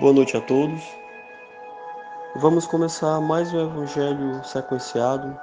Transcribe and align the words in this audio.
Boa 0.00 0.14
noite 0.14 0.34
a 0.34 0.40
todos. 0.40 0.82
Vamos 2.36 2.66
começar 2.66 3.20
mais 3.20 3.52
um 3.52 3.60
evangelho 3.60 4.42
sequenciado 4.42 5.38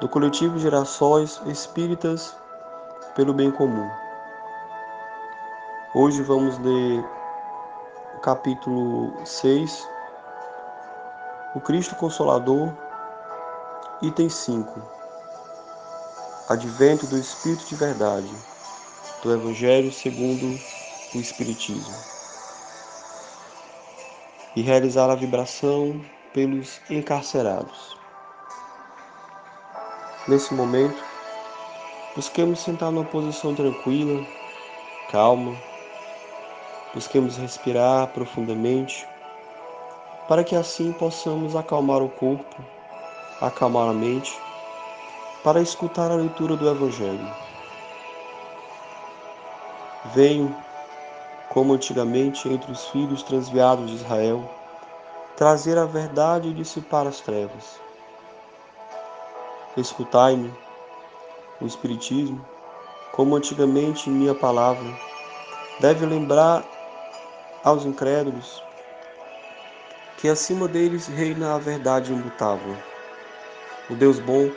do 0.00 0.08
coletivo 0.08 0.60
Gerações 0.60 1.42
Espíritas 1.44 2.36
pelo 3.16 3.34
Bem 3.34 3.50
Comum. 3.50 3.90
Hoje 5.92 6.22
vamos 6.22 6.56
ler 6.60 7.04
o 8.16 8.20
capítulo 8.20 9.12
6, 9.26 9.88
o 11.56 11.60
Cristo 11.60 11.96
Consolador, 11.96 12.72
item 14.02 14.28
5, 14.28 14.80
Advento 16.48 17.08
do 17.08 17.18
Espírito 17.18 17.66
de 17.66 17.74
Verdade, 17.74 18.30
do 19.20 19.34
Evangelho 19.34 19.92
segundo 19.92 20.46
o 21.12 21.18
Espiritismo 21.18 22.15
e 24.56 24.62
realizar 24.62 25.10
a 25.10 25.14
vibração 25.14 26.00
pelos 26.32 26.80
encarcerados. 26.90 27.94
Nesse 30.26 30.52
momento, 30.54 31.04
busquemos 32.16 32.60
sentar 32.60 32.90
numa 32.90 33.04
posição 33.04 33.54
tranquila, 33.54 34.26
calma, 35.10 35.54
busquemos 36.94 37.36
respirar 37.36 38.08
profundamente, 38.08 39.06
para 40.26 40.42
que 40.42 40.56
assim 40.56 40.90
possamos 40.92 41.54
acalmar 41.54 42.02
o 42.02 42.08
corpo, 42.08 42.56
acalmar 43.40 43.90
a 43.90 43.92
mente, 43.92 44.36
para 45.44 45.60
escutar 45.60 46.10
a 46.10 46.16
leitura 46.16 46.56
do 46.56 46.68
Evangelho. 46.68 47.32
Venho 50.14 50.65
como 51.56 51.72
antigamente 51.72 52.50
entre 52.50 52.70
os 52.70 52.84
filhos 52.88 53.22
transviados 53.22 53.86
de 53.88 53.96
Israel, 53.96 54.46
trazer 55.38 55.78
a 55.78 55.86
verdade 55.86 56.50
e 56.50 56.52
dissipar 56.52 57.06
as 57.06 57.22
trevas. 57.22 57.80
Escutai-me, 59.74 60.52
o 61.58 61.66
Espiritismo, 61.66 62.44
como 63.10 63.34
antigamente 63.34 64.10
minha 64.10 64.34
palavra, 64.34 64.86
deve 65.80 66.04
lembrar 66.04 66.62
aos 67.64 67.86
incrédulos 67.86 68.62
que 70.18 70.28
acima 70.28 70.68
deles 70.68 71.06
reina 71.06 71.54
a 71.54 71.58
verdade 71.58 72.12
imutável. 72.12 72.76
O 73.88 73.94
Deus 73.94 74.18
bom, 74.18 74.50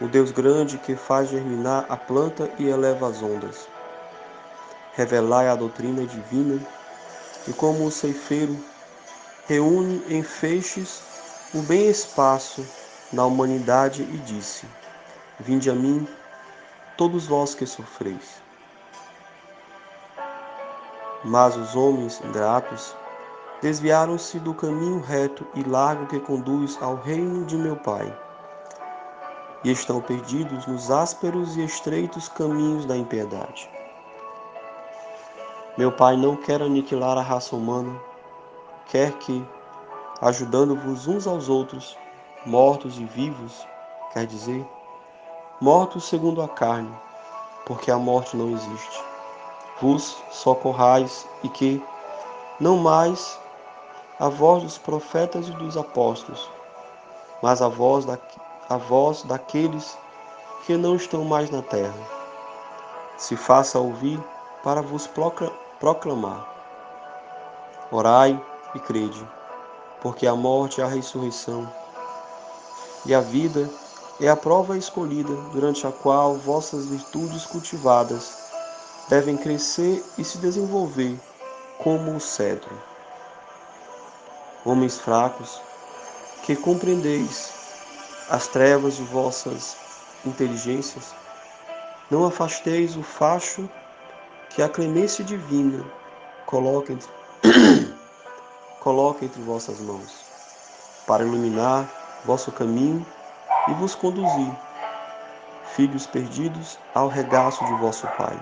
o 0.00 0.08
Deus 0.08 0.30
grande 0.30 0.78
que 0.78 0.96
faz 0.96 1.28
germinar 1.28 1.84
a 1.86 1.98
planta 1.98 2.50
e 2.58 2.66
eleva 2.66 3.08
as 3.08 3.22
ondas 3.22 3.73
revelai 4.96 5.48
a 5.48 5.54
doutrina 5.54 6.06
divina, 6.06 6.60
e 7.46 7.52
como 7.52 7.84
o 7.84 7.90
ceifeiro 7.90 8.58
reúne 9.46 10.02
em 10.08 10.22
feixes 10.22 11.02
o 11.52 11.60
bem 11.62 11.88
espaço 11.88 12.66
na 13.12 13.24
humanidade 13.24 14.02
e 14.02 14.18
disse: 14.18 14.66
Vinde 15.38 15.70
a 15.70 15.74
mim, 15.74 16.06
todos 16.96 17.26
vós 17.26 17.54
que 17.54 17.66
sofreis. 17.66 18.42
Mas 21.24 21.56
os 21.56 21.74
homens 21.74 22.20
ingratos 22.24 22.94
desviaram-se 23.62 24.38
do 24.38 24.52
caminho 24.54 25.00
reto 25.00 25.46
e 25.54 25.62
largo 25.62 26.06
que 26.06 26.20
conduz 26.20 26.76
ao 26.80 26.96
reino 26.96 27.44
de 27.46 27.56
meu 27.56 27.76
Pai, 27.76 28.14
e 29.64 29.70
estão 29.70 30.00
perdidos 30.00 30.66
nos 30.66 30.90
ásperos 30.90 31.56
e 31.56 31.64
estreitos 31.64 32.28
caminhos 32.28 32.84
da 32.84 32.96
impiedade. 32.96 33.70
Meu 35.76 35.90
Pai 35.90 36.16
não 36.16 36.36
quer 36.36 36.62
aniquilar 36.62 37.18
a 37.18 37.20
raça 37.20 37.56
humana, 37.56 38.00
quer 38.86 39.10
que, 39.14 39.44
ajudando-vos 40.20 41.08
uns 41.08 41.26
aos 41.26 41.48
outros, 41.48 41.98
mortos 42.46 42.96
e 42.96 43.04
vivos, 43.04 43.66
quer 44.12 44.24
dizer, 44.24 44.64
mortos 45.60 46.04
segundo 46.04 46.40
a 46.40 46.46
carne, 46.46 46.96
porque 47.66 47.90
a 47.90 47.98
morte 47.98 48.36
não 48.36 48.52
existe, 48.52 49.02
vos 49.80 50.16
socorrais 50.30 51.26
e 51.42 51.48
que, 51.48 51.82
não 52.60 52.76
mais 52.76 53.36
a 54.20 54.28
voz 54.28 54.62
dos 54.62 54.78
profetas 54.78 55.48
e 55.48 55.52
dos 55.54 55.76
apóstolos, 55.76 56.48
mas 57.42 57.60
a 57.60 57.66
voz, 57.66 58.04
da, 58.04 58.16
a 58.68 58.76
voz 58.76 59.24
daqueles 59.24 59.98
que 60.66 60.76
não 60.76 60.94
estão 60.94 61.24
mais 61.24 61.50
na 61.50 61.62
terra, 61.62 61.98
se 63.16 63.36
faça 63.36 63.76
ouvir 63.80 64.22
para 64.62 64.80
vos 64.80 65.08
proclamar. 65.84 66.48
Orai 67.90 68.42
e 68.74 68.78
crede, 68.80 69.22
porque 70.00 70.26
a 70.26 70.34
morte 70.34 70.80
é 70.80 70.84
a 70.84 70.86
ressurreição, 70.86 71.70
e 73.04 73.14
a 73.14 73.20
vida 73.20 73.68
é 74.18 74.30
a 74.30 74.34
prova 74.34 74.78
escolhida, 74.78 75.34
durante 75.52 75.86
a 75.86 75.92
qual 75.92 76.36
vossas 76.36 76.86
virtudes 76.86 77.44
cultivadas 77.44 78.50
devem 79.10 79.36
crescer 79.36 80.02
e 80.16 80.24
se 80.24 80.38
desenvolver 80.38 81.20
como 81.76 82.16
o 82.16 82.20
cedro. 82.20 82.80
Homens 84.64 84.98
fracos, 84.98 85.60
que 86.44 86.56
compreendeis 86.56 87.52
as 88.30 88.46
trevas 88.46 88.96
de 88.96 89.02
vossas 89.02 89.76
inteligências, 90.24 91.14
não 92.10 92.24
afasteis 92.24 92.96
o 92.96 93.02
facho 93.02 93.68
que 94.54 94.62
a 94.62 94.68
clemência 94.68 95.24
divina 95.24 95.84
coloca 96.46 96.92
entre, 96.92 97.08
entre 99.24 99.42
vossas 99.42 99.80
mãos, 99.80 100.24
para 101.08 101.24
iluminar 101.24 101.90
vosso 102.24 102.52
caminho 102.52 103.04
e 103.66 103.74
vos 103.74 103.96
conduzir, 103.96 104.52
filhos 105.74 106.06
perdidos, 106.06 106.78
ao 106.94 107.08
regaço 107.08 107.64
de 107.64 107.72
vosso 107.74 108.06
Pai. 108.16 108.40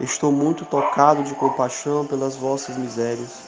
Estou 0.00 0.32
muito 0.32 0.64
tocado 0.64 1.22
de 1.22 1.32
compaixão 1.36 2.04
pelas 2.04 2.34
vossas 2.34 2.76
misérias, 2.76 3.44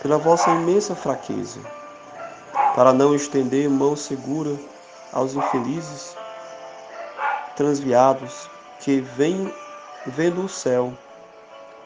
pela 0.00 0.16
vossa 0.16 0.48
imensa 0.52 0.94
fraqueza, 0.94 1.60
para 2.74 2.94
não 2.94 3.14
estender 3.14 3.68
mão 3.68 3.94
segura 3.94 4.56
aos 5.12 5.34
infelizes, 5.34 6.16
transviados 7.54 8.53
que 8.80 9.00
vêm 9.00 9.52
vendo 10.06 10.44
o 10.44 10.48
céu, 10.48 10.92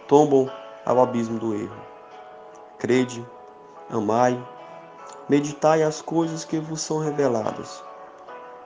tombam 0.06 0.50
ao 0.84 1.00
abismo 1.00 1.38
do 1.38 1.54
erro. 1.54 1.80
Crede, 2.78 3.24
amai, 3.90 4.40
meditai 5.28 5.82
as 5.82 6.00
coisas 6.00 6.44
que 6.44 6.58
vos 6.58 6.80
são 6.80 6.98
reveladas. 6.98 7.82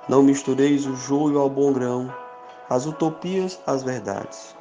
Não 0.09 0.22
mistureis 0.22 0.87
o 0.87 0.97
joio 0.97 1.38
ao 1.38 1.49
bom 1.49 1.72
grão, 1.72 2.12
as 2.69 2.87
utopias 2.87 3.60
às 3.66 3.83
verdades. 3.83 4.56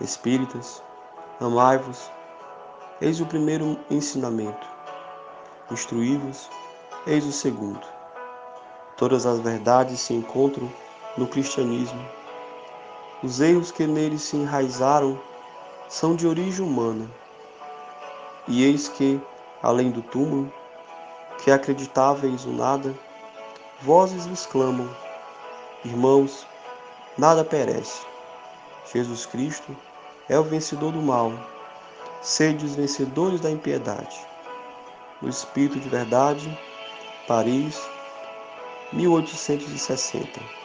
Espíritas, 0.00 0.82
amai-vos, 1.40 2.10
eis 3.00 3.20
o 3.20 3.26
primeiro 3.26 3.78
ensinamento. 3.90 4.66
Instruí-vos, 5.70 6.50
eis 7.06 7.24
o 7.24 7.32
segundo. 7.32 7.86
Todas 8.96 9.26
as 9.26 9.40
verdades 9.40 10.00
se 10.00 10.14
encontram 10.14 10.70
no 11.16 11.26
cristianismo. 11.26 12.04
Os 13.22 13.40
erros 13.40 13.70
que 13.70 13.86
nele 13.86 14.18
se 14.18 14.36
enraizaram 14.36 15.18
são 15.88 16.14
de 16.14 16.26
origem 16.26 16.64
humana. 16.64 17.08
E 18.46 18.64
eis 18.64 18.88
que, 18.88 19.20
além 19.62 19.90
do 19.90 20.02
túmulo, 20.02 20.52
que 21.42 21.50
acreditáveis 21.50 22.44
o 22.44 22.50
nada, 22.50 22.94
vozes 23.82 24.26
vos 24.26 24.46
clamam, 24.46 24.88
irmãos, 25.84 26.46
nada 27.16 27.44
perece. 27.44 28.00
Jesus 28.92 29.26
Cristo 29.26 29.76
é 30.28 30.38
o 30.38 30.42
vencedor 30.42 30.92
do 30.92 31.00
mal. 31.02 31.32
Sede 32.22 32.64
os 32.64 32.74
vencedores 32.74 33.40
da 33.40 33.50
impiedade. 33.50 34.18
O 35.22 35.28
Espírito 35.28 35.78
de 35.78 35.88
Verdade, 35.88 36.58
Paris, 37.26 37.80
1860. 38.92 40.63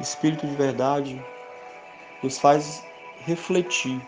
Espírito 0.00 0.46
de 0.46 0.54
verdade 0.54 1.20
nos 2.22 2.38
faz 2.38 2.84
refletir 3.26 4.00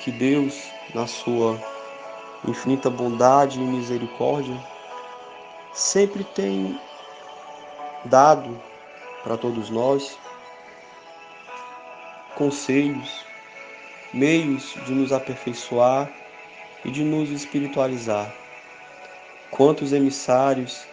que 0.00 0.10
Deus, 0.10 0.70
na 0.94 1.06
sua 1.06 1.58
infinita 2.46 2.90
bondade 2.90 3.60
e 3.60 3.64
misericórdia, 3.64 4.56
sempre 5.72 6.24
tem 6.24 6.80
dado 8.04 8.60
para 9.22 9.36
todos 9.36 9.70
nós 9.70 10.18
conselhos, 12.34 13.24
meios 14.12 14.74
de 14.84 14.92
nos 14.92 15.12
aperfeiçoar 15.12 16.10
e 16.84 16.90
de 16.90 17.02
nos 17.02 17.30
espiritualizar. 17.30 18.32
Quantos 19.50 19.92
emissários, 19.92 20.86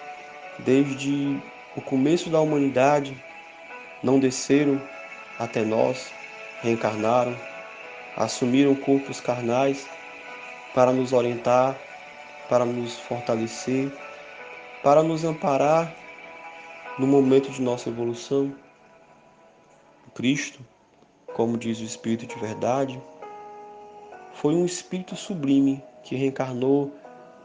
desde 0.59 1.39
o 1.75 1.81
começo 1.81 2.29
da 2.29 2.39
humanidade, 2.39 3.15
não 4.03 4.19
desceram 4.19 4.81
até 5.39 5.63
nós, 5.63 6.11
reencarnaram, 6.61 7.35
assumiram 8.17 8.75
corpos 8.75 9.19
carnais 9.19 9.87
para 10.73 10.91
nos 10.91 11.13
orientar, 11.13 11.75
para 12.49 12.65
nos 12.65 12.99
fortalecer, 12.99 13.91
para 14.83 15.01
nos 15.01 15.23
amparar 15.23 15.93
no 16.99 17.07
momento 17.07 17.49
de 17.49 17.61
nossa 17.61 17.89
evolução. 17.89 18.53
Cristo, 20.13 20.59
como 21.33 21.57
diz 21.57 21.79
o 21.79 21.83
Espírito 21.83 22.27
de 22.27 22.39
Verdade, 22.39 23.01
foi 24.33 24.53
um 24.53 24.65
Espírito 24.65 25.15
sublime 25.15 25.83
que 26.03 26.15
reencarnou 26.15 26.93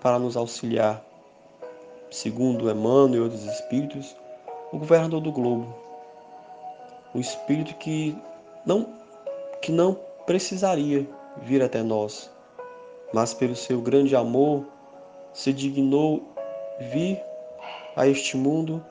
para 0.01 0.19
nos 0.19 0.37
auxiliar. 0.37 1.03
Segundo 2.11 2.71
Emmanuel 2.71 3.15
e 3.15 3.21
outros 3.21 3.45
espíritos, 3.45 4.17
o 4.73 4.79
governador 4.79 5.21
do 5.21 5.31
globo, 5.31 5.88
um 7.19 7.21
espírito 7.21 7.75
que 7.75 8.17
não 8.65 8.87
que 9.61 9.73
não 9.73 9.99
precisaria 10.25 11.05
vir 11.43 11.61
até 11.63 11.83
nós, 11.83 12.31
mas 13.13 13.35
pelo 13.35 13.57
seu 13.57 13.81
grande 13.81 14.15
amor 14.15 14.65
se 15.33 15.53
dignou 15.53 16.23
vir 16.79 17.21
a 17.97 18.07
este 18.07 18.37
mundo 18.37 18.85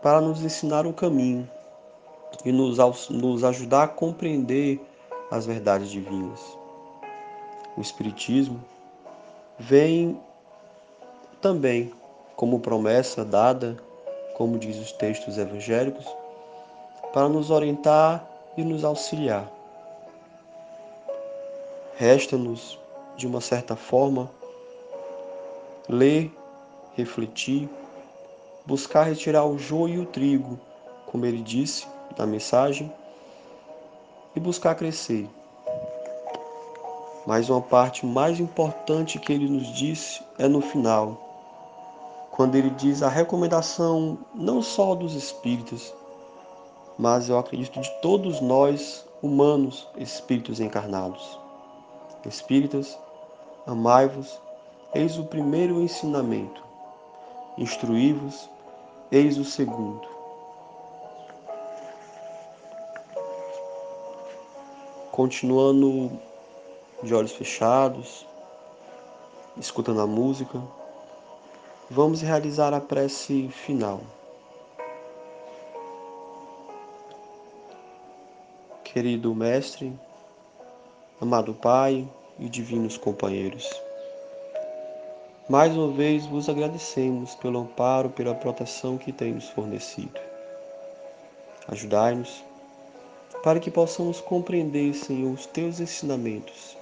para 0.00 0.20
nos 0.20 0.44
ensinar 0.44 0.86
o 0.86 0.92
caminho 0.92 1.50
e 2.44 2.52
nos, 2.52 3.08
nos 3.08 3.42
ajudar 3.42 3.82
a 3.82 3.88
compreender 3.88 4.80
as 5.28 5.44
verdades 5.44 5.90
divinas. 5.90 6.40
O 7.76 7.80
Espiritismo 7.80 8.62
vem 9.58 10.20
também 11.40 11.92
como 12.36 12.60
promessa 12.60 13.24
dada, 13.24 13.76
como 14.36 14.58
diz 14.58 14.76
os 14.78 14.92
textos 14.92 15.38
evangélicos, 15.38 16.06
para 17.14 17.28
nos 17.28 17.48
orientar 17.48 18.28
e 18.56 18.64
nos 18.64 18.84
auxiliar. 18.84 19.48
Resta-nos, 21.94 22.76
de 23.16 23.24
uma 23.24 23.40
certa 23.40 23.76
forma, 23.76 24.28
ler, 25.88 26.36
refletir, 26.96 27.68
buscar 28.66 29.04
retirar 29.04 29.44
o 29.44 29.56
joio 29.56 29.94
e 29.94 29.98
o 30.00 30.06
trigo, 30.06 30.58
como 31.06 31.24
ele 31.24 31.40
disse 31.40 31.86
na 32.18 32.26
mensagem, 32.26 32.92
e 34.34 34.40
buscar 34.40 34.74
crescer. 34.74 35.30
Mas 37.24 37.48
uma 37.48 37.62
parte 37.62 38.04
mais 38.04 38.40
importante 38.40 39.20
que 39.20 39.32
ele 39.32 39.48
nos 39.48 39.72
disse 39.72 40.20
é 40.36 40.48
no 40.48 40.60
final, 40.60 41.16
quando 42.32 42.56
ele 42.56 42.70
diz 42.70 43.04
a 43.04 43.08
recomendação 43.08 44.18
não 44.34 44.60
só 44.60 44.96
dos 44.96 45.14
espíritos, 45.14 45.94
mas 46.98 47.28
eu 47.28 47.38
acredito 47.38 47.80
de 47.80 47.90
todos 48.00 48.40
nós, 48.40 49.06
humanos, 49.22 49.88
espíritos 49.96 50.60
encarnados. 50.60 51.38
Espíritas, 52.24 52.98
amai-vos, 53.66 54.40
eis 54.94 55.18
o 55.18 55.24
primeiro 55.24 55.80
ensinamento. 55.80 56.62
Instruí-vos, 57.58 58.48
eis 59.10 59.36
o 59.38 59.44
segundo. 59.44 60.08
Continuando 65.10 66.10
de 67.02 67.14
olhos 67.14 67.32
fechados, 67.32 68.26
escutando 69.56 70.00
a 70.00 70.06
música, 70.06 70.60
vamos 71.90 72.20
realizar 72.20 72.74
a 72.74 72.80
prece 72.80 73.48
final. 73.48 74.00
Querido 78.94 79.34
Mestre, 79.34 79.92
amado 81.20 81.52
Pai 81.52 82.08
e 82.38 82.48
divinos 82.48 82.96
companheiros, 82.96 83.68
mais 85.48 85.76
uma 85.76 85.90
vez 85.90 86.24
vos 86.26 86.48
agradecemos 86.48 87.34
pelo 87.34 87.58
amparo, 87.58 88.10
pela 88.10 88.36
proteção 88.36 88.96
que 88.96 89.10
tem 89.10 89.32
nos 89.32 89.48
fornecido. 89.48 90.20
Ajudai-nos 91.66 92.44
para 93.42 93.58
que 93.58 93.68
possamos 93.68 94.20
compreender, 94.20 94.94
Senhor, 94.94 95.32
os 95.32 95.44
teus 95.44 95.80
ensinamentos 95.80 96.76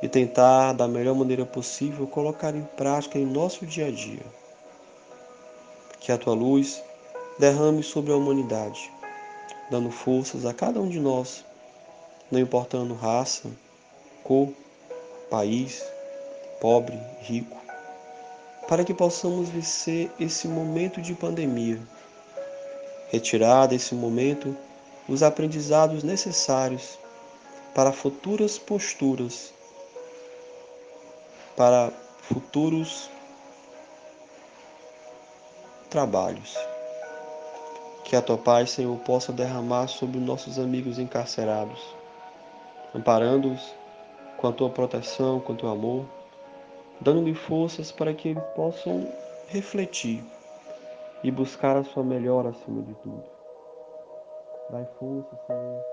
e 0.00 0.08
tentar, 0.08 0.72
da 0.72 0.86
melhor 0.86 1.16
maneira 1.16 1.44
possível, 1.44 2.06
colocar 2.06 2.54
em 2.54 2.62
prática 2.76 3.18
em 3.18 3.26
nosso 3.26 3.66
dia 3.66 3.88
a 3.88 3.90
dia. 3.90 4.22
Que 5.98 6.12
a 6.12 6.16
tua 6.16 6.34
luz 6.34 6.80
derrame 7.40 7.82
sobre 7.82 8.12
a 8.12 8.16
humanidade, 8.16 8.88
dando 9.70 9.90
forças 9.90 10.44
a 10.44 10.54
cada 10.54 10.80
um 10.80 10.88
de 10.88 11.00
nós, 11.00 11.44
não 12.30 12.40
importando 12.40 12.94
raça, 12.94 13.50
cor, 14.22 14.48
país, 15.30 15.84
pobre, 16.60 16.98
rico, 17.20 17.56
para 18.68 18.84
que 18.84 18.94
possamos 18.94 19.48
vencer 19.48 20.10
esse 20.18 20.48
momento 20.48 21.00
de 21.00 21.14
pandemia, 21.14 21.80
retirar 23.10 23.66
desse 23.66 23.94
momento 23.94 24.56
os 25.08 25.22
aprendizados 25.22 26.02
necessários 26.02 26.98
para 27.74 27.92
futuras 27.92 28.58
posturas, 28.58 29.52
para 31.56 31.92
futuros 32.22 33.08
trabalhos. 35.90 36.56
Que 38.06 38.14
a 38.14 38.22
tua 38.22 38.38
paz, 38.38 38.70
Senhor, 38.70 38.96
possa 39.00 39.32
derramar 39.32 39.88
sobre 39.88 40.20
nossos 40.20 40.60
amigos 40.60 40.96
encarcerados, 40.96 41.82
amparando-os 42.94 43.74
com 44.36 44.46
a 44.46 44.52
tua 44.52 44.70
proteção, 44.70 45.40
com 45.40 45.54
o 45.54 45.56
teu 45.56 45.68
amor, 45.68 46.06
dando-lhe 47.00 47.34
forças 47.34 47.90
para 47.90 48.14
que 48.14 48.28
eles 48.28 48.44
possam 48.54 49.12
refletir 49.48 50.22
e 51.24 51.32
buscar 51.32 51.76
a 51.76 51.82
sua 51.82 52.04
melhora 52.04 52.50
acima 52.50 52.80
de 52.82 52.94
tudo. 52.94 53.24
Dai 54.70 54.86
força, 55.00 55.36
Senhor, 55.48 55.84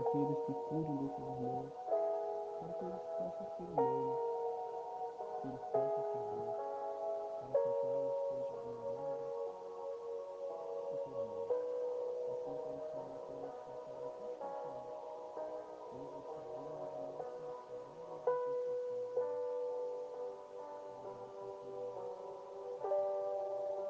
àqueles 0.00 0.38
que 0.44 0.52
cuidam 0.68 0.96
dos 0.96 1.14
seus 1.16 1.40
irmãos, 1.40 1.72
para 2.60 2.72
que 2.74 2.84
eles 2.84 3.02
possam 3.16 3.46
ser 3.56 3.62
humanos, 3.72 4.18
que 5.40 5.48
eles 5.48 5.60
possam 5.72 6.04
ser 6.12 6.18
bons. 6.28 6.63